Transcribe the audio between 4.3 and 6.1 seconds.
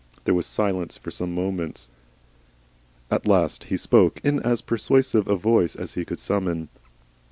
as persuasive a voice as he